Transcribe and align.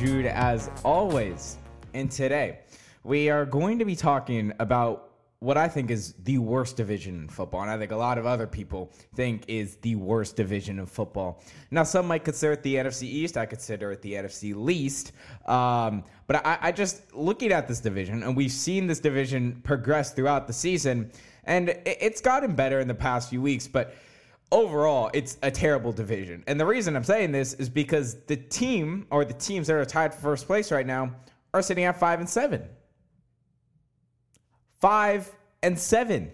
Jude 0.00 0.24
as 0.24 0.70
always. 0.82 1.58
And 1.92 2.10
today 2.10 2.60
we 3.04 3.28
are 3.28 3.44
going 3.44 3.78
to 3.80 3.84
be 3.84 3.94
talking 3.94 4.50
about 4.58 5.10
what 5.40 5.58
I 5.58 5.68
think 5.68 5.90
is 5.90 6.14
the 6.22 6.38
worst 6.38 6.78
division 6.78 7.16
in 7.16 7.28
football, 7.28 7.60
and 7.60 7.70
I 7.70 7.76
think 7.76 7.92
a 7.92 7.96
lot 7.96 8.16
of 8.16 8.24
other 8.24 8.46
people 8.46 8.92
think 9.14 9.44
is 9.46 9.76
the 9.76 9.96
worst 9.96 10.36
division 10.36 10.78
of 10.78 10.88
football. 10.88 11.42
Now, 11.70 11.82
some 11.82 12.06
might 12.06 12.24
consider 12.24 12.52
it 12.52 12.62
the 12.62 12.76
NFC 12.76 13.02
East. 13.02 13.36
I 13.36 13.44
consider 13.44 13.92
it 13.92 14.00
the 14.00 14.14
NFC 14.14 14.54
least. 14.54 15.12
Um, 15.44 16.04
but 16.26 16.46
I, 16.46 16.58
I 16.62 16.72
just 16.72 17.14
looking 17.14 17.52
at 17.52 17.68
this 17.68 17.80
division, 17.80 18.22
and 18.22 18.34
we've 18.34 18.52
seen 18.52 18.86
this 18.86 19.00
division 19.00 19.60
progress 19.64 20.14
throughout 20.14 20.46
the 20.46 20.54
season, 20.54 21.12
and 21.44 21.68
it, 21.68 21.98
it's 22.00 22.22
gotten 22.22 22.54
better 22.54 22.80
in 22.80 22.88
the 22.88 22.94
past 22.94 23.28
few 23.28 23.42
weeks, 23.42 23.68
but 23.68 23.94
overall, 24.52 25.10
it's 25.12 25.38
a 25.42 25.50
terrible 25.50 25.92
division. 25.92 26.44
And 26.46 26.58
the 26.60 26.66
reason 26.66 26.96
I'm 26.96 27.04
saying 27.04 27.32
this 27.32 27.54
is 27.54 27.68
because 27.68 28.22
the 28.24 28.36
team 28.36 29.06
or 29.10 29.24
the 29.24 29.34
teams 29.34 29.66
that 29.68 29.76
are 29.76 29.84
tied 29.84 30.14
for 30.14 30.20
first 30.20 30.46
place 30.46 30.72
right 30.72 30.86
now 30.86 31.14
are 31.54 31.62
sitting 31.62 31.84
at 31.84 31.98
five 31.98 32.20
and 32.20 32.28
seven. 32.28 32.64
Five 34.80 35.30
and 35.62 35.78
seven. 35.78 36.30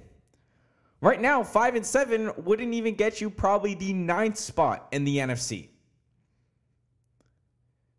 Right 1.00 1.20
now, 1.20 1.42
five 1.42 1.74
and 1.74 1.84
seven 1.84 2.32
wouldn't 2.38 2.72
even 2.72 2.94
get 2.94 3.20
you 3.20 3.28
probably 3.28 3.74
the 3.74 3.92
ninth 3.92 4.38
spot 4.38 4.88
in 4.92 5.04
the 5.04 5.18
NFC. 5.18 5.68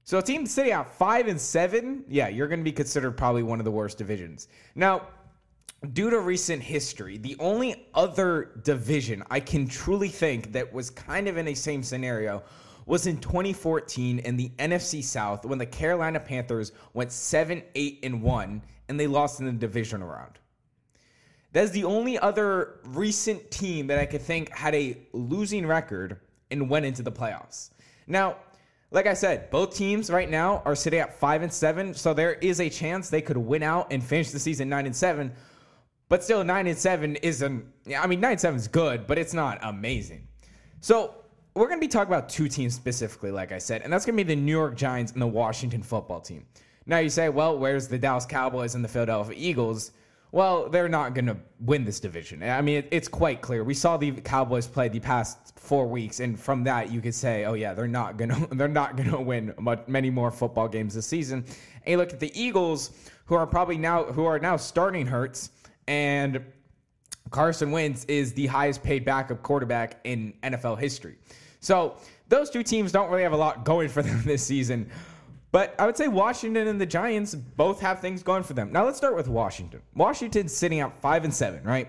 So 0.04 0.18
a 0.18 0.22
team 0.22 0.46
sitting 0.46 0.72
at 0.72 0.92
five 0.94 1.28
and 1.28 1.40
seven, 1.40 2.06
yeah, 2.08 2.30
you're 2.30 2.48
going 2.48 2.62
to 2.62 2.64
be 2.64 2.72
considered 2.72 3.12
probably 3.12 3.44
one 3.44 3.60
of 3.60 3.66
the 3.66 3.72
worst 3.72 3.98
divisions. 3.98 4.48
Now, 4.74 5.10
due 5.94 6.10
to 6.10 6.20
recent 6.20 6.62
history, 6.62 7.18
the 7.18 7.36
only 7.40 7.88
other 7.94 8.52
division 8.64 9.24
I 9.30 9.40
can 9.40 9.68
truly 9.68 10.10
think 10.10 10.54
that 10.54 10.74
was 10.74 10.90
kind 10.90 11.28
of 11.28 11.38
in 11.38 11.48
a 11.48 11.54
same 11.54 11.84
scenario 11.84 12.44
was 12.86 13.06
in 13.06 13.18
2014 13.18 14.20
in 14.20 14.38
the 14.38 14.50
NFC 14.58 15.04
South 15.04 15.46
when 15.46 15.60
the 15.60 15.66
Carolina 15.66 16.20
Panthers 16.20 16.72
went 16.94 17.12
7 17.12 17.62
8 17.76 18.00
and 18.04 18.22
1 18.22 18.62
and 18.90 19.00
they 19.00 19.08
lost 19.08 19.40
in 19.40 19.46
the 19.46 19.52
division 19.52 20.04
round. 20.04 20.40
That's 21.54 21.72
the 21.72 21.84
only 21.84 22.18
other 22.18 22.80
recent 22.86 23.52
team 23.52 23.88
that 23.88 24.00
I 24.00 24.06
could 24.06 24.22
think 24.22 24.50
had 24.50 24.74
a 24.74 24.98
losing 25.12 25.66
record 25.66 26.20
and 26.50 26.70
went 26.70 26.86
into 26.86 27.04
the 27.04 27.12
playoffs. 27.12 27.72
Now, 28.06 28.38
like 28.92 29.06
I 29.06 29.14
said, 29.14 29.52
both 29.52 29.76
teams 29.76 30.10
right 30.10 30.30
now 30.30 30.62
are 30.64 30.76
sitting 30.76 31.00
at 31.00 31.20
5 31.20 31.42
and 31.42 31.52
7, 31.52 31.94
so 31.94 32.14
there 32.14 32.34
is 32.36 32.62
a 32.62 32.70
chance 32.70 33.10
they 33.10 33.22
could 33.22 33.38
win 33.38 33.64
out 33.64 33.92
and 33.92 34.02
finish 34.02 34.32
the 34.32 34.40
season 34.40 34.70
9 34.70 34.86
and 34.86 34.96
7. 34.96 35.34
But 36.10 36.24
still, 36.24 36.44
nine 36.44 36.68
and 36.68 36.78
seven 36.78 37.18
isn't. 37.18 37.66
I 37.98 38.08
mean, 38.08 38.20
nine 38.20 38.32
and 38.32 38.42
seven 38.42 38.58
is 38.58 38.68
good, 38.68 39.08
but 39.08 39.18
it's 39.18 39.34
not 39.34 39.60
amazing. 39.62 40.28
So 40.80 41.16
we're 41.54 41.68
going 41.68 41.80
to 41.80 41.86
be 41.86 41.92
talking 41.92 42.14
about 42.14 42.30
two 42.30 42.48
teams 42.48 42.74
specifically, 42.74 43.32
like 43.32 43.52
I 43.52 43.58
said, 43.58 43.82
and 43.82 43.92
that's 43.92 44.06
going 44.06 44.18
to 44.18 44.24
be 44.24 44.36
the 44.36 44.40
New 44.40 44.52
York 44.52 44.76
Giants 44.76 45.12
and 45.12 45.22
the 45.22 45.28
Washington 45.28 45.82
Football 45.82 46.22
Team. 46.22 46.46
Now 46.86 47.00
you 47.00 47.10
say, 47.10 47.28
well, 47.30 47.58
where's 47.58 47.88
the 47.88 47.98
Dallas 47.98 48.26
Cowboys 48.26 48.76
and 48.76 48.84
the 48.84 48.88
Philadelphia 48.88 49.36
Eagles? 49.38 49.92
Well, 50.32 50.70
they're 50.70 50.90
not 50.90 51.14
going 51.14 51.26
to 51.26 51.38
win 51.60 51.84
this 51.84 52.00
division. 52.00 52.44
I 52.44 52.62
mean, 52.62 52.78
it, 52.78 52.88
it's 52.92 53.08
quite 53.08 53.42
clear. 53.42 53.64
We 53.64 53.74
saw 53.74 53.98
the 53.98 54.12
Cowboys 54.12 54.68
play 54.68 54.88
the 54.88 55.00
past 55.00 55.58
four 55.58 55.88
weeks, 55.88 56.20
and 56.20 56.40
from 56.40 56.64
that, 56.66 56.92
you 56.92 57.02
could 57.02 57.16
say, 57.16 57.46
oh 57.46 57.54
yeah, 57.54 57.74
they're 57.74 57.88
not 57.88 58.18
going 58.18 58.30
to 58.48 58.48
they're 58.56 58.68
not 58.68 58.96
going 58.96 59.10
to 59.10 59.20
win 59.20 59.54
much, 59.60 59.88
many 59.88 60.10
more 60.10 60.32
football 60.32 60.68
games 60.68 60.94
this 60.94 61.08
season. 61.08 61.44
And 61.86 61.92
you 61.92 61.98
look 61.98 62.14
at 62.14 62.20
the 62.20 62.32
Eagles, 62.40 62.92
who 63.26 63.36
are 63.36 63.46
probably 63.46 63.78
now 63.78 64.06
who 64.06 64.26
are 64.26 64.40
now 64.40 64.58
starting 64.58 65.06
Hurts 65.06 65.52
and 65.88 66.44
Carson 67.30 67.72
Wentz 67.72 68.06
is 68.06 68.34
the 68.34 68.48
highest 68.48 68.84
paid 68.84 69.06
backup 69.06 69.44
quarterback 69.44 70.00
in 70.04 70.34
NFL 70.44 70.80
history. 70.80 71.18
So 71.60 71.98
those 72.30 72.50
two 72.50 72.64
teams 72.64 72.92
don't 72.92 73.10
really 73.10 73.24
have 73.24 73.34
a 73.34 73.38
lot 73.38 73.66
going 73.66 73.90
for 73.90 74.02
them 74.04 74.24
this 74.24 74.44
season. 74.44 74.90
But 75.52 75.76
I 75.80 75.86
would 75.86 75.98
say 75.98 76.08
Washington 76.08 76.68
and 76.68 76.80
the 76.80 76.86
Giants 76.86 77.34
both 77.34 77.80
have 77.80 78.00
things 78.02 78.22
going 78.22 78.44
for 78.44 78.54
them. 78.54 78.72
Now 78.72 78.86
let's 78.86 78.98
start 78.98 79.16
with 79.16 79.28
Washington. 79.28 79.82
Washington's 79.96 80.54
sitting 80.56 80.82
at 80.82 81.02
five 81.02 81.24
and 81.24 81.34
seven, 81.34 81.64
right? 81.64 81.88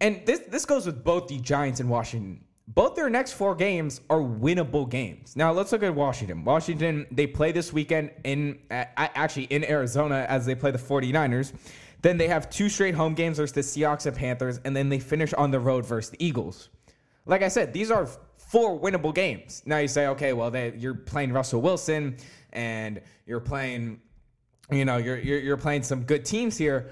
And 0.00 0.24
this 0.26 0.40
this 0.40 0.64
goes 0.64 0.86
with 0.86 1.02
both 1.02 1.28
the 1.28 1.38
Giants 1.38 1.80
and 1.80 1.88
Washington. 1.88 2.44
Both 2.68 2.94
their 2.94 3.08
next 3.08 3.32
four 3.32 3.54
games 3.54 4.02
are 4.10 4.18
winnable 4.18 4.88
games. 4.88 5.34
Now 5.34 5.52
let's 5.52 5.72
look 5.72 5.82
at 5.82 5.94
Washington. 5.94 6.44
Washington, 6.44 7.06
they 7.10 7.26
play 7.26 7.50
this 7.50 7.72
weekend 7.72 8.10
in 8.24 8.58
actually 8.70 9.44
in 9.44 9.64
Arizona 9.64 10.26
as 10.28 10.44
they 10.44 10.54
play 10.54 10.70
the 10.70 10.78
49ers. 10.78 11.54
Then 12.00 12.16
they 12.16 12.28
have 12.28 12.48
two 12.48 12.68
straight 12.68 12.94
home 12.94 13.14
games 13.14 13.38
versus 13.38 13.52
the 13.52 13.60
Seahawks 13.60 14.06
and 14.06 14.16
Panthers, 14.16 14.60
and 14.64 14.74
then 14.76 14.88
they 14.88 15.00
finish 15.00 15.32
on 15.34 15.50
the 15.50 15.60
road 15.60 15.84
versus 15.84 16.10
the 16.10 16.24
Eagles. 16.24 16.68
Like 17.26 17.42
I 17.42 17.48
said, 17.48 17.72
these 17.72 17.90
are 17.90 18.08
four 18.36 18.78
winnable 18.78 19.14
games. 19.14 19.62
Now 19.66 19.78
you 19.78 19.88
say, 19.88 20.06
okay, 20.08 20.32
well, 20.32 20.50
they, 20.50 20.74
you're 20.76 20.94
playing 20.94 21.32
Russell 21.32 21.60
Wilson 21.60 22.16
and 22.52 23.00
you're 23.26 23.40
playing, 23.40 24.00
you 24.70 24.84
know, 24.84 24.96
you're, 24.96 25.18
you're, 25.18 25.40
you're 25.40 25.56
playing 25.56 25.82
some 25.82 26.04
good 26.04 26.24
teams 26.24 26.56
here. 26.56 26.90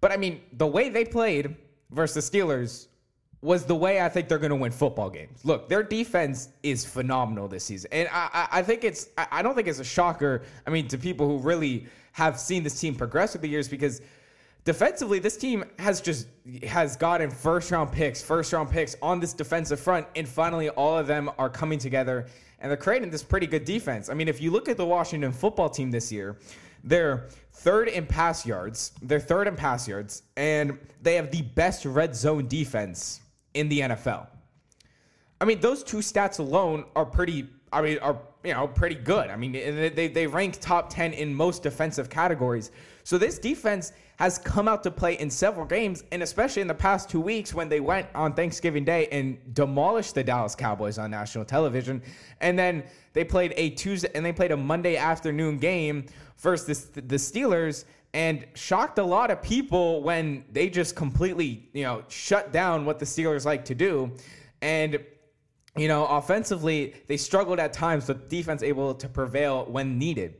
But 0.00 0.10
I 0.10 0.16
mean, 0.16 0.40
the 0.54 0.66
way 0.66 0.88
they 0.88 1.04
played 1.04 1.56
versus 1.90 2.28
the 2.28 2.38
Steelers 2.38 2.88
was 3.42 3.64
the 3.64 3.76
way 3.76 4.00
I 4.00 4.08
think 4.08 4.28
they're 4.28 4.38
going 4.38 4.50
to 4.50 4.56
win 4.56 4.72
football 4.72 5.08
games. 5.10 5.44
Look, 5.44 5.68
their 5.68 5.82
defense 5.82 6.48
is 6.62 6.84
phenomenal 6.84 7.46
this 7.46 7.64
season, 7.64 7.90
and 7.92 8.08
I, 8.10 8.28
I, 8.32 8.48
I 8.58 8.62
think 8.62 8.82
it's 8.82 9.10
I 9.16 9.42
don't 9.42 9.54
think 9.54 9.68
it's 9.68 9.78
a 9.78 9.84
shocker. 9.84 10.42
I 10.66 10.70
mean, 10.70 10.88
to 10.88 10.98
people 10.98 11.28
who 11.28 11.38
really 11.38 11.86
have 12.12 12.40
seen 12.40 12.64
this 12.64 12.80
team 12.80 12.94
progress 12.94 13.36
over 13.36 13.42
the 13.42 13.48
years, 13.48 13.68
because 13.68 14.00
defensively, 14.66 15.18
this 15.18 15.38
team 15.38 15.64
has 15.78 16.02
just 16.02 16.26
has 16.64 16.96
gotten 16.96 17.30
first 17.30 17.70
round 17.70 17.90
picks, 17.90 18.20
first 18.22 18.52
round 18.52 18.70
picks 18.70 18.94
on 19.00 19.18
this 19.18 19.32
defensive 19.32 19.80
front, 19.80 20.06
and 20.14 20.28
finally 20.28 20.68
all 20.68 20.98
of 20.98 21.06
them 21.06 21.30
are 21.38 21.48
coming 21.48 21.78
together 21.78 22.26
and 22.58 22.70
they're 22.70 22.76
creating 22.76 23.10
this 23.10 23.22
pretty 23.22 23.46
good 23.46 23.64
defense. 23.64 24.08
I 24.08 24.14
mean, 24.14 24.28
if 24.28 24.40
you 24.40 24.50
look 24.50 24.68
at 24.68 24.76
the 24.76 24.86
Washington 24.86 25.32
football 25.32 25.68
team 25.68 25.90
this 25.90 26.10
year, 26.10 26.36
they're 26.84 27.28
third 27.52 27.88
in 27.88 28.06
pass 28.06 28.46
yards, 28.46 28.92
they're 29.02 29.20
third 29.20 29.46
in 29.46 29.56
pass 29.56 29.86
yards, 29.86 30.22
and 30.36 30.78
they 31.02 31.14
have 31.14 31.30
the 31.30 31.42
best 31.42 31.84
red 31.84 32.16
zone 32.16 32.48
defense 32.48 33.20
in 33.54 33.68
the 33.68 33.80
NFL. 33.80 34.26
I 35.40 35.44
mean, 35.44 35.60
those 35.60 35.82
two 35.82 35.98
stats 35.98 36.38
alone 36.38 36.84
are 36.94 37.04
pretty. 37.04 37.46
I 37.72 37.82
mean, 37.82 37.98
are 37.98 38.18
you 38.44 38.52
know 38.52 38.68
pretty 38.68 38.94
good. 38.94 39.28
I 39.28 39.36
mean, 39.36 39.52
they 39.52 40.08
they 40.08 40.26
rank 40.26 40.58
top 40.60 40.90
ten 40.90 41.12
in 41.12 41.34
most 41.34 41.62
defensive 41.62 42.08
categories. 42.08 42.70
So 43.04 43.18
this 43.18 43.38
defense 43.38 43.92
has 44.16 44.38
come 44.38 44.66
out 44.66 44.82
to 44.82 44.90
play 44.90 45.18
in 45.18 45.30
several 45.30 45.66
games, 45.66 46.04
and 46.10 46.22
especially 46.22 46.62
in 46.62 46.68
the 46.68 46.74
past 46.74 47.10
two 47.10 47.20
weeks 47.20 47.52
when 47.52 47.68
they 47.68 47.80
went 47.80 48.08
on 48.14 48.32
Thanksgiving 48.32 48.84
Day 48.84 49.08
and 49.12 49.38
demolished 49.54 50.14
the 50.14 50.24
Dallas 50.24 50.54
Cowboys 50.54 50.98
on 50.98 51.10
national 51.10 51.44
television, 51.44 52.02
and 52.40 52.58
then 52.58 52.84
they 53.12 53.24
played 53.24 53.52
a 53.56 53.70
Tuesday 53.70 54.10
and 54.14 54.24
they 54.24 54.32
played 54.32 54.52
a 54.52 54.56
Monday 54.56 54.96
afternoon 54.96 55.58
game 55.58 56.06
versus 56.38 56.86
the, 56.86 57.00
the 57.00 57.16
Steelers 57.16 57.84
and 58.14 58.46
shocked 58.54 58.98
a 58.98 59.02
lot 59.02 59.30
of 59.30 59.42
people 59.42 60.02
when 60.02 60.44
they 60.50 60.70
just 60.70 60.96
completely, 60.96 61.68
you 61.74 61.82
know, 61.82 62.02
shut 62.08 62.52
down 62.52 62.86
what 62.86 62.98
the 62.98 63.04
Steelers 63.04 63.44
like 63.44 63.64
to 63.66 63.74
do. 63.74 64.10
And 64.62 64.98
you 65.76 65.88
know, 65.88 66.06
offensively, 66.06 66.94
they 67.06 67.16
struggled 67.16 67.58
at 67.58 67.72
times, 67.72 68.06
but 68.06 68.28
defense 68.28 68.62
able 68.62 68.94
to 68.94 69.08
prevail 69.08 69.66
when 69.66 69.98
needed. 69.98 70.34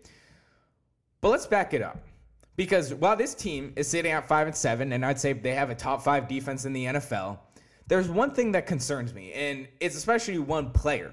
But 1.20 1.30
let's 1.30 1.46
back 1.46 1.74
it 1.74 1.82
up. 1.82 1.98
Because 2.56 2.94
while 2.94 3.16
this 3.16 3.34
team 3.34 3.72
is 3.76 3.86
sitting 3.86 4.12
at 4.12 4.26
five 4.26 4.46
and 4.46 4.56
seven, 4.56 4.92
and 4.92 5.04
I'd 5.04 5.20
say 5.20 5.34
they 5.34 5.52
have 5.54 5.70
a 5.70 5.74
top 5.74 6.02
five 6.02 6.26
defense 6.26 6.64
in 6.64 6.72
the 6.72 6.86
NFL, 6.86 7.38
there's 7.86 8.08
one 8.08 8.30
thing 8.30 8.52
that 8.52 8.66
concerns 8.66 9.12
me, 9.12 9.32
and 9.32 9.68
it's 9.78 9.96
especially 9.96 10.38
one 10.38 10.70
player. 10.70 11.12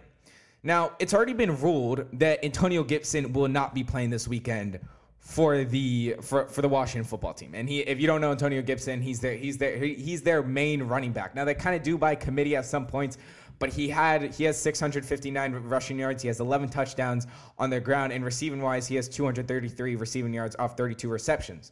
Now, 0.64 0.94
it's 1.00 1.14
already 1.14 1.34
been 1.34 1.60
ruled 1.60 2.06
that 2.14 2.44
Antonio 2.44 2.84
Gibson 2.84 3.34
will 3.34 3.50
not 3.50 3.76
be 3.76 3.84
playing 3.84 4.10
this 4.10 4.28
weekend 4.28 4.80
for 5.20 5.64
the 5.64 6.16
for, 6.22 6.48
for 6.48 6.62
the 6.62 6.70
Washington 6.70 7.08
football 7.08 7.34
team. 7.34 7.54
And 7.56 7.68
he 7.68 7.80
if 7.80 8.00
you 8.00 8.08
don't 8.08 8.22
know 8.22 8.32
Antonio 8.32 8.62
Gibson, 8.62 9.02
he's 9.02 9.20
their 9.20 9.36
he's 9.36 9.58
their 9.58 9.78
he's 9.78 10.22
their 10.22 10.44
main 10.44 10.84
running 10.84 11.12
back. 11.12 11.34
Now 11.36 11.46
they 11.46 11.54
kind 11.54 11.76
of 11.76 11.84
do 11.84 11.98
by 11.98 12.16
committee 12.16 12.56
at 12.56 12.66
some 12.66 12.86
points, 12.86 13.18
but 13.64 13.72
he 13.72 13.88
had 13.88 14.34
he 14.36 14.44
has 14.44 14.62
659 14.62 15.54
rushing 15.54 15.98
yards. 15.98 16.22
He 16.22 16.28
has 16.28 16.42
11 16.42 16.68
touchdowns 16.68 17.28
on 17.58 17.70
their 17.70 17.80
ground, 17.80 18.12
and 18.12 18.26
receiving 18.26 18.62
wise, 18.62 18.90
he 18.90 18.96
has 18.96 19.08
233 19.08 19.96
receiving 19.96 20.34
yards 20.34 20.58
off 20.60 20.76
32 20.76 21.08
receptions. 21.08 21.72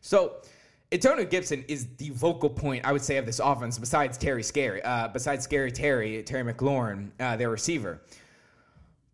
So. 0.00 0.36
Antonio 0.92 1.24
Gibson 1.24 1.64
is 1.68 1.88
the 1.96 2.10
vocal 2.10 2.50
point, 2.50 2.84
I 2.84 2.92
would 2.92 3.00
say, 3.00 3.16
of 3.16 3.24
this 3.24 3.38
offense. 3.38 3.78
Besides 3.78 4.18
Terry 4.18 4.42
Scary, 4.42 4.82
uh, 4.82 5.08
besides 5.08 5.42
Scary 5.42 5.72
Terry, 5.72 6.22
Terry 6.22 6.52
McLaurin, 6.52 7.10
uh, 7.18 7.34
their 7.34 7.48
receiver. 7.48 8.02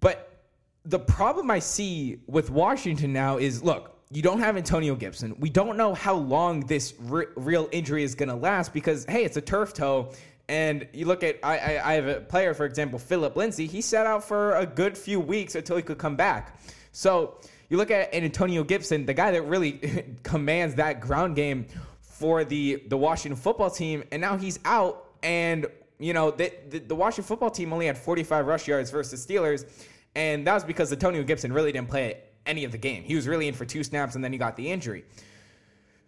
But 0.00 0.42
the 0.84 0.98
problem 0.98 1.52
I 1.52 1.60
see 1.60 2.18
with 2.26 2.50
Washington 2.50 3.12
now 3.12 3.38
is, 3.38 3.62
look, 3.62 3.96
you 4.10 4.22
don't 4.22 4.40
have 4.40 4.56
Antonio 4.56 4.96
Gibson. 4.96 5.36
We 5.38 5.50
don't 5.50 5.76
know 5.76 5.94
how 5.94 6.16
long 6.16 6.66
this 6.66 6.94
re- 6.98 7.26
real 7.36 7.68
injury 7.70 8.02
is 8.02 8.16
going 8.16 8.28
to 8.28 8.34
last 8.34 8.72
because, 8.72 9.04
hey, 9.04 9.22
it's 9.22 9.36
a 9.36 9.40
turf 9.40 9.72
toe. 9.72 10.12
And 10.48 10.88
you 10.92 11.04
look 11.04 11.22
at, 11.22 11.38
I, 11.42 11.58
I, 11.58 11.90
I 11.90 11.92
have 11.94 12.06
a 12.06 12.20
player, 12.20 12.54
for 12.54 12.64
example, 12.64 12.98
Phillip 12.98 13.36
Lindsay. 13.36 13.66
He 13.66 13.82
sat 13.82 14.06
out 14.06 14.24
for 14.24 14.54
a 14.54 14.64
good 14.64 14.96
few 14.96 15.20
weeks 15.20 15.54
until 15.54 15.76
he 15.76 15.82
could 15.82 15.98
come 15.98 16.16
back. 16.16 16.58
So 16.92 17.38
you 17.68 17.76
look 17.76 17.90
at 17.90 18.14
Antonio 18.14 18.64
Gibson, 18.64 19.04
the 19.04 19.14
guy 19.14 19.30
that 19.30 19.42
really 19.42 20.14
commands 20.22 20.76
that 20.76 21.00
ground 21.00 21.36
game 21.36 21.66
for 22.00 22.44
the, 22.44 22.82
the 22.88 22.96
Washington 22.96 23.40
football 23.40 23.70
team, 23.70 24.04
and 24.10 24.20
now 24.20 24.36
he's 24.36 24.58
out. 24.64 25.04
And, 25.22 25.66
you 25.98 26.14
know, 26.14 26.30
the, 26.30 26.52
the, 26.70 26.78
the 26.78 26.94
Washington 26.94 27.24
football 27.24 27.50
team 27.50 27.72
only 27.72 27.86
had 27.86 27.98
45 27.98 28.46
rush 28.46 28.66
yards 28.66 28.90
versus 28.90 29.24
Steelers. 29.24 29.66
And 30.14 30.46
that 30.46 30.54
was 30.54 30.64
because 30.64 30.90
Antonio 30.90 31.22
Gibson 31.22 31.52
really 31.52 31.72
didn't 31.72 31.88
play 31.88 32.22
any 32.46 32.64
of 32.64 32.72
the 32.72 32.78
game. 32.78 33.04
He 33.04 33.14
was 33.14 33.28
really 33.28 33.48
in 33.48 33.54
for 33.54 33.66
two 33.66 33.84
snaps 33.84 34.14
and 34.14 34.24
then 34.24 34.32
he 34.32 34.38
got 34.38 34.56
the 34.56 34.70
injury. 34.70 35.04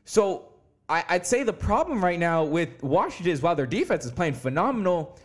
So 0.05 0.50
I, 0.91 1.05
would 1.13 1.27
say 1.27 1.45
the 1.45 1.53
problem 1.53 2.03
right 2.05 2.19
now 2.19 2.43
with 2.43 2.83
Washington 2.83 3.33
is 3.33 3.41
while 3.41 3.55
their 3.55 3.67
defense 3.67 4.05
is 4.05 4.11
playing 4.11 4.35
phenomenal, 4.35 5.17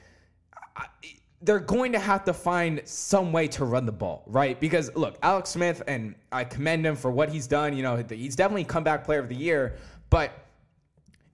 they're 1.42 1.60
going 1.60 1.92
to 1.92 2.00
have 2.00 2.24
to 2.26 2.34
find 2.34 2.82
some 2.86 3.32
way 3.32 3.48
to 3.48 3.66
run 3.66 3.86
the 3.86 3.92
ball, 3.92 4.24
right? 4.28 4.60
Because 4.60 4.96
look, 4.96 5.18
Alex 5.24 5.50
Smith, 5.50 5.82
and 5.88 6.16
I 6.32 6.44
commend 6.44 6.86
him 6.86 6.96
for 6.96 7.12
what 7.12 7.30
he's 7.30 7.48
done. 7.48 7.76
You 7.76 7.84
know, 7.84 8.04
he's 8.08 8.36
definitely 8.36 8.64
comeback 8.64 9.04
player 9.04 9.20
of 9.20 9.28
the 9.28 9.36
year, 9.36 9.76
but 10.10 10.32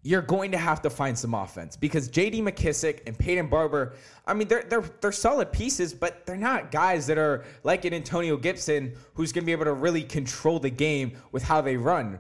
you're 0.04 0.22
going 0.22 0.52
to 0.52 0.58
have 0.58 0.82
to 0.82 0.90
find 0.90 1.18
some 1.18 1.34
offense 1.34 1.76
because 1.76 2.08
J.D. 2.08 2.42
McKissic 2.42 3.02
and 3.06 3.18
Peyton 3.18 3.48
Barber, 3.48 3.94
I 4.26 4.34
mean, 4.34 4.48
they're 4.48 4.64
they're 4.64 4.84
they're 5.02 5.12
solid 5.12 5.52
pieces, 5.52 5.94
but 5.94 6.26
they're 6.26 6.38
not 6.38 6.72
guys 6.72 7.06
that 7.08 7.18
are 7.18 7.44
like 7.64 7.86
an 7.86 7.94
Antonio 7.94 8.38
Gibson 8.38 8.94
who's 9.14 9.32
going 9.32 9.44
to 9.44 9.46
be 9.46 9.52
able 9.52 9.66
to 9.66 9.74
really 9.74 10.04
control 10.04 10.60
the 10.60 10.70
game 10.70 11.18
with 11.32 11.44
how 11.44 11.62
they 11.62 11.78
run. 11.78 12.20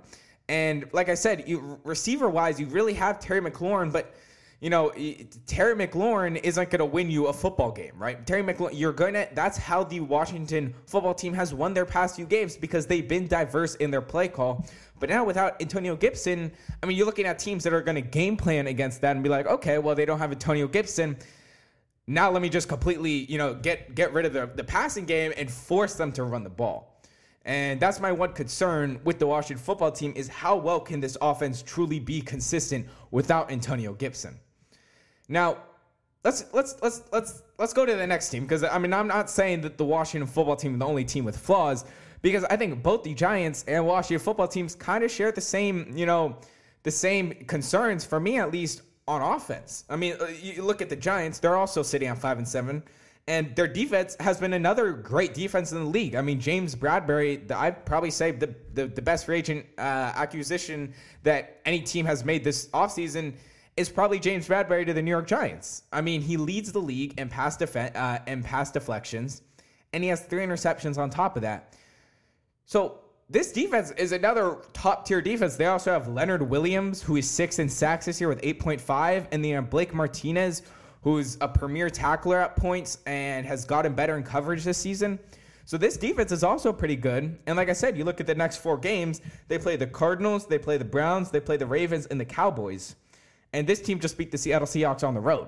And 0.51 0.89
like 0.91 1.07
I 1.07 1.15
said, 1.15 1.47
you, 1.47 1.79
receiver 1.85 2.29
wise, 2.29 2.59
you 2.59 2.65
really 2.67 2.93
have 2.95 3.21
Terry 3.21 3.39
McLaurin, 3.39 3.89
but 3.89 4.13
you 4.59 4.69
know, 4.69 4.91
Terry 5.47 5.73
McLaurin 5.75 6.37
isn't 6.43 6.69
going 6.69 6.79
to 6.79 6.85
win 6.85 7.09
you 7.09 7.27
a 7.27 7.33
football 7.33 7.71
game, 7.71 7.93
right? 7.97 8.27
Terry 8.27 8.43
McLaurin, 8.43 8.77
you're 8.77 8.91
going 8.91 9.13
to, 9.13 9.29
that's 9.33 9.57
how 9.57 9.85
the 9.85 10.01
Washington 10.01 10.73
football 10.87 11.13
team 11.13 11.33
has 11.33 11.53
won 11.53 11.73
their 11.73 11.85
past 11.85 12.17
few 12.17 12.25
games 12.25 12.57
because 12.57 12.85
they've 12.85 13.07
been 13.07 13.27
diverse 13.27 13.75
in 13.75 13.91
their 13.91 14.01
play 14.01 14.27
call. 14.27 14.65
But 14.99 15.07
now 15.07 15.23
without 15.23 15.59
Antonio 15.61 15.95
Gibson, 15.95 16.51
I 16.83 16.85
mean, 16.85 16.97
you're 16.97 17.05
looking 17.05 17.25
at 17.25 17.39
teams 17.39 17.63
that 17.63 17.71
are 17.71 17.81
going 17.81 17.95
to 17.95 18.01
game 18.01 18.35
plan 18.35 18.67
against 18.67 18.99
that 19.01 19.15
and 19.15 19.23
be 19.23 19.29
like, 19.29 19.47
okay, 19.47 19.77
well, 19.77 19.95
they 19.95 20.05
don't 20.05 20.19
have 20.19 20.33
Antonio 20.33 20.67
Gibson. 20.67 21.17
Now 22.07 22.29
let 22.29 22.41
me 22.41 22.49
just 22.49 22.67
completely, 22.67 23.25
you 23.31 23.37
know, 23.37 23.53
get 23.53 23.95
get 23.95 24.11
rid 24.11 24.25
of 24.25 24.33
the, 24.33 24.51
the 24.53 24.65
passing 24.65 25.05
game 25.05 25.31
and 25.37 25.49
force 25.49 25.93
them 25.93 26.11
to 26.11 26.23
run 26.25 26.43
the 26.43 26.49
ball. 26.49 26.90
And 27.43 27.79
that's 27.79 27.99
my 27.99 28.11
one 28.11 28.33
concern 28.33 28.99
with 29.03 29.17
the 29.19 29.25
Washington 29.25 29.63
football 29.63 29.91
team 29.91 30.13
is 30.15 30.27
how 30.27 30.55
well 30.55 30.79
can 30.79 30.99
this 30.99 31.17
offense 31.21 31.63
truly 31.63 31.99
be 31.99 32.21
consistent 32.21 32.87
without 33.09 33.51
Antonio 33.51 33.93
Gibson? 33.93 34.39
Now, 35.27 35.57
let's 36.23 36.45
let's 36.53 36.75
let's 36.81 37.01
let's 37.11 37.41
let's 37.57 37.73
go 37.73 37.85
to 37.85 37.95
the 37.95 38.05
next 38.05 38.29
team 38.29 38.43
because 38.43 38.63
I 38.63 38.77
mean 38.77 38.93
I'm 38.93 39.07
not 39.07 39.29
saying 39.29 39.61
that 39.61 39.77
the 39.77 39.85
Washington 39.85 40.27
football 40.27 40.55
team 40.55 40.73
is 40.73 40.79
the 40.79 40.85
only 40.85 41.05
team 41.05 41.25
with 41.25 41.37
flaws 41.37 41.83
because 42.21 42.43
I 42.43 42.57
think 42.57 42.83
both 42.83 43.03
the 43.03 43.15
Giants 43.15 43.65
and 43.67 43.87
Washington 43.87 44.23
football 44.23 44.47
teams 44.47 44.75
kind 44.75 45.03
of 45.03 45.09
share 45.09 45.31
the 45.31 45.41
same 45.41 45.91
you 45.95 46.05
know 46.05 46.37
the 46.83 46.91
same 46.91 47.31
concerns 47.45 48.05
for 48.05 48.19
me 48.19 48.37
at 48.37 48.51
least 48.51 48.83
on 49.07 49.21
offense. 49.21 49.83
I 49.89 49.95
mean, 49.95 50.15
uh, 50.21 50.27
you 50.41 50.63
look 50.63 50.81
at 50.81 50.89
the 50.89 50.95
Giants; 50.95 51.39
they're 51.39 51.57
also 51.57 51.83
sitting 51.83 52.09
on 52.09 52.15
five 52.15 52.37
and 52.37 52.47
seven. 52.47 52.83
And 53.31 53.55
their 53.55 53.65
defense 53.65 54.17
has 54.19 54.41
been 54.41 54.51
another 54.51 54.91
great 54.91 55.33
defense 55.33 55.71
in 55.71 55.81
the 55.81 55.89
league. 55.89 56.15
I 56.15 56.21
mean, 56.21 56.37
James 56.37 56.75
Bradberry, 56.75 57.49
I'd 57.49 57.85
probably 57.85 58.11
say 58.11 58.31
the, 58.31 58.53
the, 58.73 58.87
the 58.87 59.01
best 59.01 59.25
free 59.25 59.37
agent 59.37 59.65
uh, 59.77 59.81
acquisition 59.81 60.93
that 61.23 61.61
any 61.63 61.79
team 61.79 62.05
has 62.05 62.25
made 62.25 62.43
this 62.43 62.67
offseason 62.73 63.35
is 63.77 63.87
probably 63.87 64.19
James 64.19 64.49
Bradberry 64.49 64.85
to 64.85 64.91
the 64.91 65.01
New 65.01 65.11
York 65.11 65.27
Giants. 65.27 65.83
I 65.93 66.01
mean, 66.01 66.19
he 66.19 66.35
leads 66.35 66.73
the 66.73 66.81
league 66.81 67.17
in 67.17 67.29
pass 67.29 67.55
def- 67.55 67.77
uh, 67.77 68.19
in 68.27 68.43
pass 68.43 68.69
deflections, 68.69 69.43
and 69.93 70.03
he 70.03 70.09
has 70.09 70.19
three 70.19 70.43
interceptions 70.43 70.97
on 70.97 71.09
top 71.09 71.37
of 71.37 71.41
that. 71.43 71.77
So 72.65 72.99
this 73.29 73.53
defense 73.53 73.91
is 73.91 74.11
another 74.11 74.57
top 74.73 75.05
tier 75.05 75.21
defense. 75.21 75.55
They 75.55 75.67
also 75.67 75.93
have 75.93 76.09
Leonard 76.09 76.41
Williams, 76.41 77.01
who 77.01 77.15
is 77.15 77.29
six 77.29 77.59
in 77.59 77.69
sacks 77.69 78.07
this 78.07 78.19
year 78.19 78.27
with 78.27 78.41
8.5, 78.41 79.27
and 79.31 79.45
then 79.45 79.63
Blake 79.67 79.93
Martinez, 79.93 80.63
who's 81.01 81.37
a 81.41 81.47
premier 81.47 81.89
tackler 81.89 82.39
at 82.39 82.55
points 82.55 82.99
and 83.05 83.45
has 83.45 83.65
gotten 83.65 83.93
better 83.93 84.17
in 84.17 84.23
coverage 84.23 84.63
this 84.63 84.77
season. 84.77 85.19
So 85.65 85.77
this 85.77 85.97
defense 85.97 86.31
is 86.31 86.43
also 86.43 86.73
pretty 86.73 86.95
good. 86.95 87.37
And 87.45 87.55
like 87.55 87.69
I 87.69 87.73
said, 87.73 87.97
you 87.97 88.03
look 88.03 88.19
at 88.19 88.27
the 88.27 88.35
next 88.35 88.57
four 88.57 88.77
games, 88.77 89.21
they 89.47 89.57
play 89.57 89.75
the 89.75 89.87
Cardinals, 89.87 90.45
they 90.47 90.57
play 90.57 90.77
the 90.77 90.85
Browns, 90.85 91.31
they 91.31 91.39
play 91.39 91.57
the 91.57 91.65
Ravens, 91.65 92.07
and 92.07 92.19
the 92.19 92.25
Cowboys. 92.25 92.95
And 93.53 93.67
this 93.67 93.81
team 93.81 93.99
just 93.99 94.17
beat 94.17 94.31
the 94.31 94.37
Seattle 94.37 94.67
Seahawks 94.67 95.07
on 95.07 95.13
the 95.13 95.19
road. 95.19 95.47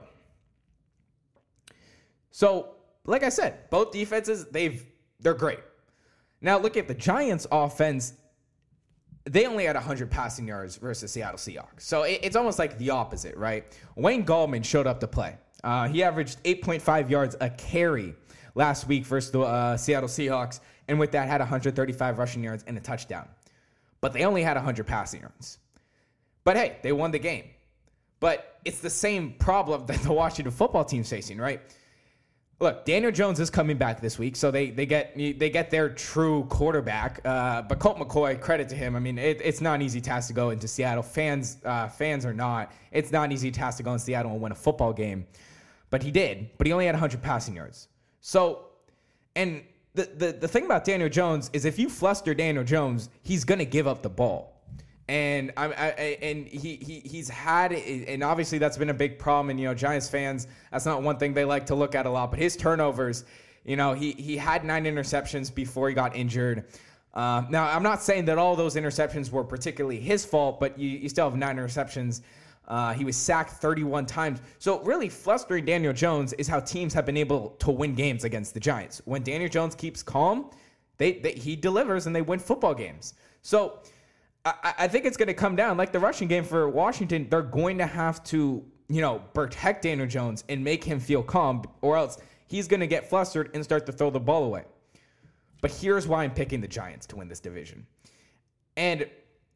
So, 2.31 2.75
like 3.05 3.23
I 3.23 3.29
said, 3.29 3.69
both 3.69 3.91
defenses, 3.91 4.45
they've 4.45 4.85
they're 5.19 5.33
great. 5.33 5.59
Now 6.41 6.57
look 6.57 6.77
at 6.77 6.87
the 6.87 6.93
Giants 6.93 7.47
offense. 7.51 8.13
They 9.25 9.45
only 9.45 9.65
had 9.65 9.75
100 9.75 10.11
passing 10.11 10.47
yards 10.47 10.75
versus 10.75 11.01
the 11.01 11.07
Seattle 11.07 11.37
Seahawks. 11.37 11.81
So 11.81 12.03
it, 12.03 12.19
it's 12.23 12.35
almost 12.35 12.59
like 12.59 12.77
the 12.77 12.89
opposite, 12.89 13.37
right? 13.37 13.65
Wayne 13.95 14.25
Gallman 14.25 14.65
showed 14.65 14.85
up 14.87 14.99
to 14.99 15.07
play. 15.07 15.37
Uh, 15.63 15.87
he 15.87 16.03
averaged 16.03 16.43
8.5 16.43 17.09
yards 17.09 17.35
a 17.39 17.49
carry 17.49 18.15
last 18.55 18.87
week 18.87 19.05
versus 19.05 19.31
the 19.31 19.39
uh, 19.39 19.77
Seattle 19.77 20.09
Seahawks, 20.09 20.59
and 20.87 20.99
with 20.99 21.11
that 21.13 21.27
had 21.29 21.39
135 21.39 22.17
rushing 22.17 22.43
yards 22.43 22.63
and 22.67 22.77
a 22.77 22.81
touchdown. 22.81 23.27
But 24.01 24.11
they 24.11 24.25
only 24.25 24.43
had 24.43 24.57
100 24.57 24.85
passing 24.85 25.21
yards. 25.21 25.59
But 26.43 26.57
hey, 26.57 26.77
they 26.83 26.91
won 26.91 27.11
the 27.11 27.19
game. 27.19 27.45
But 28.19 28.59
it's 28.65 28.79
the 28.79 28.89
same 28.89 29.33
problem 29.33 29.85
that 29.87 30.01
the 30.01 30.13
Washington 30.13 30.51
football 30.51 30.83
team's 30.83 31.09
facing, 31.09 31.37
right? 31.37 31.61
Look, 32.59 32.85
Daniel 32.85 33.11
Jones 33.11 33.39
is 33.39 33.49
coming 33.49 33.77
back 33.77 33.99
this 33.99 34.17
week, 34.17 34.35
so 34.35 34.49
they 34.51 34.69
they 34.69 34.85
get 34.85 35.15
they 35.15 35.49
get 35.49 35.69
their 35.69 35.89
true 35.89 36.45
quarterback. 36.45 37.19
Uh, 37.25 37.63
but 37.63 37.79
Colt 37.79 37.97
McCoy, 37.97 38.39
credit 38.39 38.69
to 38.69 38.75
him. 38.75 38.95
I 38.95 38.99
mean, 38.99 39.17
it, 39.17 39.41
it's 39.43 39.59
not 39.59 39.75
an 39.75 39.81
easy 39.81 39.99
task 39.99 40.27
to 40.27 40.33
go 40.33 40.51
into 40.51 40.67
Seattle. 40.67 41.03
Fans 41.03 41.57
uh, 41.65 41.89
fans 41.89 42.25
are 42.25 42.33
not. 42.33 42.71
It's 42.91 43.11
not 43.11 43.25
an 43.25 43.31
easy 43.31 43.51
task 43.51 43.77
to 43.77 43.83
go 43.83 43.91
in 43.93 43.99
Seattle 43.99 44.31
and 44.31 44.41
win 44.41 44.51
a 44.51 44.55
football 44.55 44.93
game. 44.93 45.25
But 45.89 46.03
he 46.03 46.11
did. 46.11 46.49
But 46.57 46.67
he 46.67 46.73
only 46.73 46.85
had 46.85 46.95
100 46.95 47.21
passing 47.21 47.55
yards. 47.55 47.87
So, 48.21 48.67
and 49.35 49.63
the, 49.93 50.09
the, 50.15 50.31
the 50.31 50.47
thing 50.47 50.65
about 50.65 50.85
Daniel 50.85 51.09
Jones 51.09 51.49
is 51.53 51.65
if 51.65 51.77
you 51.77 51.89
fluster 51.89 52.33
Daniel 52.33 52.63
Jones, 52.63 53.09
he's 53.21 53.43
going 53.43 53.59
to 53.59 53.65
give 53.65 53.87
up 53.87 54.01
the 54.01 54.09
ball 54.09 54.52
and 55.09 55.51
I, 55.57 55.65
I, 55.65 55.87
and 56.21 56.47
he, 56.47 56.75
he 56.77 57.01
he's 57.05 57.27
had 57.29 57.73
and 57.73 58.23
obviously 58.23 58.57
that's 58.57 58.77
been 58.77 58.89
a 58.89 58.93
big 58.93 59.19
problem 59.19 59.49
and 59.49 59.59
you 59.59 59.67
know 59.67 59.73
Giants 59.73 60.09
fans 60.09 60.47
that's 60.71 60.85
not 60.85 61.01
one 61.01 61.17
thing 61.17 61.33
they 61.33 61.45
like 61.45 61.65
to 61.67 61.75
look 61.75 61.93
at 61.93 62.05
a 62.05 62.09
lot 62.09 62.31
but 62.31 62.39
his 62.39 62.55
turnovers 62.55 63.25
you 63.65 63.75
know 63.75 63.93
he 63.93 64.13
he 64.13 64.37
had 64.37 64.63
nine 64.63 64.85
interceptions 64.85 65.53
before 65.53 65.89
he 65.89 65.95
got 65.95 66.15
injured. 66.15 66.65
Uh, 67.13 67.43
now 67.49 67.65
I'm 67.65 67.83
not 67.83 68.01
saying 68.01 68.25
that 68.25 68.37
all 68.37 68.55
those 68.55 68.75
interceptions 68.75 69.29
were 69.29 69.43
particularly 69.43 69.99
his 69.99 70.23
fault 70.23 70.59
but 70.59 70.79
you, 70.79 70.89
you 70.89 71.09
still 71.09 71.29
have 71.29 71.37
nine 71.37 71.57
interceptions. 71.57 72.21
Uh, 72.65 72.93
he 72.93 73.03
was 73.03 73.17
sacked 73.17 73.51
31 73.51 74.05
times. 74.05 74.39
So 74.57 74.81
really 74.83 75.09
flustering 75.09 75.65
Daniel 75.65 75.91
Jones 75.91 76.31
is 76.33 76.47
how 76.47 76.61
teams 76.61 76.93
have 76.93 77.05
been 77.05 77.17
able 77.17 77.49
to 77.59 77.71
win 77.71 77.93
games 77.93 78.23
against 78.23 78.53
the 78.53 78.59
Giants. 78.61 79.01
When 79.03 79.21
Daniel 79.21 79.49
Jones 79.49 79.75
keeps 79.75 80.01
calm 80.01 80.49
they, 80.97 81.13
they 81.13 81.33
he 81.33 81.55
delivers 81.55 82.07
and 82.07 82.15
they 82.15 82.21
win 82.21 82.39
football 82.39 82.73
games. 82.73 83.15
So 83.41 83.79
I, 84.45 84.73
I 84.79 84.87
think 84.87 85.05
it's 85.05 85.17
going 85.17 85.27
to 85.27 85.33
come 85.33 85.55
down 85.55 85.77
like 85.77 85.91
the 85.91 85.99
rushing 85.99 86.27
game 86.27 86.43
for 86.43 86.67
Washington. 86.67 87.27
They're 87.29 87.41
going 87.41 87.77
to 87.77 87.85
have 87.85 88.23
to, 88.25 88.63
you 88.89 89.01
know, 89.01 89.19
protect 89.33 89.83
Daniel 89.83 90.07
Jones 90.07 90.43
and 90.49 90.63
make 90.63 90.83
him 90.83 90.99
feel 90.99 91.23
calm, 91.23 91.63
or 91.81 91.97
else 91.97 92.17
he's 92.47 92.67
going 92.67 92.81
to 92.81 92.87
get 92.87 93.09
flustered 93.09 93.51
and 93.53 93.63
start 93.63 93.85
to 93.85 93.91
throw 93.91 94.09
the 94.09 94.19
ball 94.19 94.43
away. 94.43 94.65
But 95.61 95.71
here's 95.71 96.07
why 96.07 96.23
I'm 96.23 96.31
picking 96.31 96.59
the 96.59 96.67
Giants 96.67 97.05
to 97.07 97.15
win 97.15 97.29
this 97.29 97.39
division. 97.39 97.87
And 98.75 99.07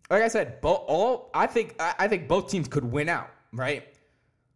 like 0.10 0.24
I 0.24 0.30
said, 0.30 0.62
both 0.62 0.84
all 0.88 1.30
I 1.34 1.48
think 1.48 1.76
I 1.80 2.08
think 2.08 2.30
both 2.30 2.50
teams 2.50 2.68
could 2.70 2.86
win 2.86 3.10
out, 3.10 3.30
right? 3.52 3.94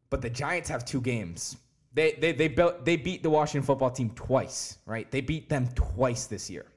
But 0.10 0.22
the 0.22 0.30
Giants 0.30 0.70
have 0.70 0.86
two 0.86 1.02
games. 1.02 1.58
They 1.94 2.14
they 2.14 2.32
they 2.32 2.48
built 2.48 2.86
they 2.86 2.96
beat 2.96 3.22
the 3.22 3.30
Washington 3.30 3.66
football 3.66 3.92
team 3.92 4.12
twice, 4.12 4.78
right? 4.86 5.12
They 5.12 5.20
beat 5.20 5.50
them 5.50 5.68
twice 5.76 6.26
this 6.26 6.50
year. 6.50 6.68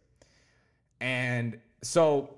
And 1.01 1.61
so 1.83 2.35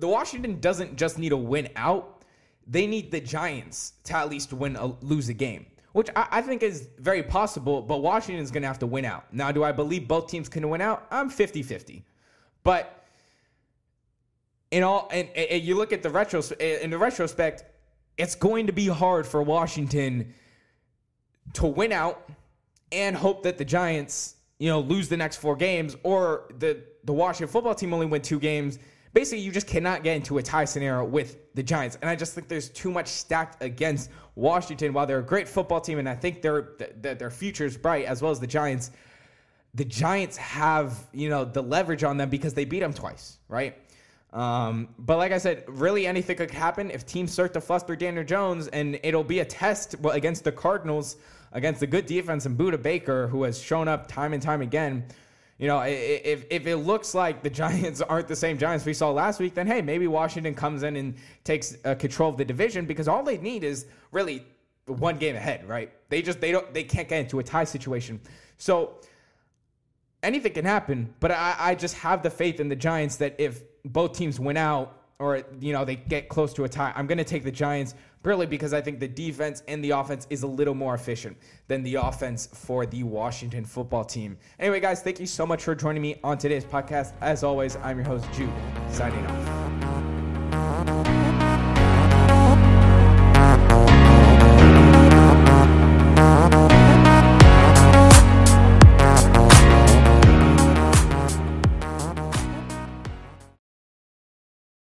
the 0.00 0.08
Washington 0.08 0.60
doesn't 0.60 0.96
just 0.96 1.18
need 1.18 1.32
a 1.32 1.36
win 1.36 1.68
out; 1.76 2.22
they 2.66 2.86
need 2.86 3.10
the 3.10 3.20
Giants 3.20 3.94
to 4.04 4.16
at 4.16 4.28
least 4.30 4.52
win 4.52 4.76
a, 4.76 4.86
lose 5.02 5.28
a 5.28 5.34
game, 5.34 5.66
which 5.92 6.08
I, 6.16 6.26
I 6.30 6.42
think 6.42 6.62
is 6.62 6.88
very 6.98 7.22
possible. 7.22 7.82
But 7.82 7.98
Washington's 7.98 8.50
going 8.50 8.62
to 8.62 8.68
have 8.68 8.78
to 8.80 8.86
win 8.86 9.04
out. 9.04 9.32
Now, 9.32 9.52
do 9.52 9.62
I 9.62 9.72
believe 9.72 10.08
both 10.08 10.28
teams 10.28 10.48
can 10.48 10.68
win 10.68 10.80
out? 10.80 11.06
I'm 11.10 11.30
50-50. 11.30 12.02
but 12.62 12.96
in 14.70 14.82
all, 14.84 15.08
and, 15.12 15.28
and 15.30 15.62
you 15.62 15.76
look 15.76 15.92
at 15.92 16.02
the 16.02 16.10
retro 16.10 16.42
in 16.60 16.90
the 16.90 16.98
retrospect, 16.98 17.64
it's 18.16 18.34
going 18.34 18.66
to 18.68 18.72
be 18.72 18.86
hard 18.86 19.26
for 19.26 19.42
Washington 19.42 20.32
to 21.54 21.66
win 21.66 21.92
out 21.92 22.28
and 22.92 23.16
hope 23.16 23.42
that 23.42 23.58
the 23.58 23.64
Giants, 23.64 24.36
you 24.58 24.68
know, 24.68 24.80
lose 24.80 25.08
the 25.08 25.16
next 25.16 25.36
four 25.36 25.56
games, 25.56 25.96
or 26.02 26.52
the 26.58 26.84
the 27.04 27.12
Washington 27.12 27.48
football 27.50 27.74
team 27.74 27.92
only 27.94 28.06
win 28.06 28.22
two 28.22 28.38
games 28.38 28.78
basically 29.12 29.42
you 29.42 29.52
just 29.52 29.66
cannot 29.66 30.02
get 30.02 30.16
into 30.16 30.38
a 30.38 30.42
tie 30.42 30.64
scenario 30.64 31.04
with 31.04 31.54
the 31.54 31.62
Giants. 31.62 31.98
And 32.00 32.10
I 32.10 32.16
just 32.16 32.34
think 32.34 32.48
there's 32.48 32.68
too 32.68 32.90
much 32.90 33.08
stacked 33.08 33.62
against 33.62 34.10
Washington. 34.34 34.92
While 34.92 35.06
they're 35.06 35.18
a 35.18 35.24
great 35.24 35.48
football 35.48 35.80
team, 35.80 35.98
and 35.98 36.08
I 36.08 36.14
think 36.14 36.42
their 36.42 36.70
that 37.00 37.18
their 37.18 37.30
future 37.30 37.64
is 37.64 37.76
bright, 37.76 38.06
as 38.06 38.22
well 38.22 38.30
as 38.30 38.40
the 38.40 38.46
Giants. 38.46 38.90
The 39.74 39.84
Giants 39.84 40.36
have 40.36 40.98
you 41.12 41.28
know 41.28 41.44
the 41.44 41.62
leverage 41.62 42.02
on 42.02 42.16
them 42.16 42.28
because 42.28 42.54
they 42.54 42.64
beat 42.64 42.80
them 42.80 42.92
twice, 42.92 43.38
right? 43.48 43.76
Um, 44.32 44.88
but 44.98 45.16
like 45.18 45.32
I 45.32 45.38
said, 45.38 45.64
really 45.66 46.06
anything 46.06 46.36
could 46.36 46.50
happen 46.52 46.90
if 46.90 47.04
teams 47.04 47.32
start 47.32 47.52
to 47.54 47.60
fluster 47.60 47.96
Daniel 47.96 48.24
Jones, 48.24 48.68
and 48.68 48.98
it'll 49.02 49.24
be 49.24 49.40
a 49.40 49.44
test 49.44 49.96
against 50.12 50.44
the 50.44 50.52
Cardinals, 50.52 51.16
against 51.52 51.80
the 51.80 51.86
good 51.86 52.06
defense 52.06 52.46
and 52.46 52.56
Budda 52.56 52.80
Baker, 52.80 53.26
who 53.26 53.42
has 53.42 53.60
shown 53.60 53.88
up 53.88 54.06
time 54.06 54.32
and 54.32 54.42
time 54.42 54.62
again 54.62 55.04
you 55.60 55.66
know, 55.66 55.80
if 55.80 56.46
if 56.48 56.66
it 56.66 56.76
looks 56.76 57.14
like 57.14 57.42
the 57.42 57.50
Giants 57.60 58.00
aren't 58.00 58.28
the 58.28 58.34
same 58.34 58.56
Giants 58.56 58.86
we 58.86 58.94
saw 58.94 59.10
last 59.10 59.38
week, 59.38 59.54
then 59.54 59.66
hey, 59.66 59.82
maybe 59.82 60.06
Washington 60.06 60.54
comes 60.54 60.82
in 60.82 60.96
and 60.96 61.14
takes 61.44 61.76
uh, 61.84 61.94
control 61.94 62.30
of 62.30 62.38
the 62.38 62.46
division 62.46 62.86
because 62.86 63.06
all 63.06 63.22
they 63.22 63.36
need 63.36 63.62
is 63.62 63.84
really 64.10 64.42
one 64.86 65.18
game 65.18 65.36
ahead, 65.36 65.68
right? 65.68 65.92
They 66.08 66.22
just 66.22 66.40
they 66.40 66.50
don't 66.50 66.72
they 66.72 66.82
can't 66.82 67.06
get 67.06 67.20
into 67.20 67.40
a 67.40 67.42
tie 67.42 67.64
situation. 67.64 68.20
So 68.56 68.94
anything 70.22 70.54
can 70.54 70.64
happen, 70.64 71.14
but 71.20 71.30
I, 71.30 71.54
I 71.58 71.74
just 71.74 71.94
have 71.96 72.22
the 72.22 72.30
faith 72.30 72.58
in 72.58 72.70
the 72.70 72.76
Giants 72.76 73.16
that 73.16 73.34
if 73.36 73.62
both 73.84 74.16
teams 74.16 74.40
win 74.40 74.56
out 74.56 74.96
or 75.18 75.42
you 75.60 75.74
know 75.74 75.84
they 75.84 75.96
get 75.96 76.30
close 76.30 76.54
to 76.54 76.64
a 76.64 76.70
tie, 76.70 76.94
I'm 76.96 77.06
going 77.06 77.18
to 77.18 77.24
take 77.24 77.44
the 77.44 77.52
Giants 77.52 77.94
purely 78.22 78.46
because 78.46 78.72
I 78.72 78.80
think 78.80 79.00
the 79.00 79.08
defense 79.08 79.62
and 79.68 79.82
the 79.84 79.90
offense 79.90 80.26
is 80.30 80.42
a 80.42 80.46
little 80.46 80.74
more 80.74 80.94
efficient 80.94 81.36
than 81.68 81.82
the 81.82 81.96
offense 81.96 82.48
for 82.52 82.86
the 82.86 83.02
Washington 83.02 83.64
football 83.64 84.04
team. 84.04 84.38
Anyway, 84.58 84.80
guys, 84.80 85.02
thank 85.02 85.20
you 85.20 85.26
so 85.26 85.46
much 85.46 85.62
for 85.62 85.74
joining 85.74 86.02
me 86.02 86.20
on 86.22 86.38
today's 86.38 86.64
podcast. 86.64 87.12
As 87.20 87.42
always, 87.44 87.76
I'm 87.76 87.96
your 87.96 88.06
host 88.06 88.26
Jude, 88.32 88.50
signing 88.90 89.24
off. 89.26 89.59